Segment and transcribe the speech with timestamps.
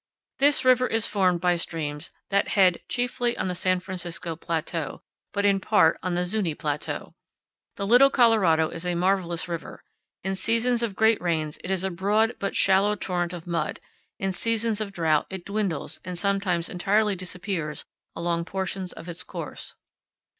[0.39, 5.45] This river is formed by streams that head chiefly on the San Francisco Plateau, but
[5.45, 7.13] in part on the Zuñi Plateau.
[7.75, 9.83] The Little Colorado is a marvelous river.
[10.23, 13.79] In seasons of great rains it is a broad but shallow torrent of mud;
[14.17, 19.75] in seasons of drought it dwindles and sometimes entirely disappears along portions of its course.